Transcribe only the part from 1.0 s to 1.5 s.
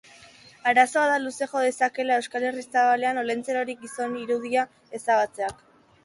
da luze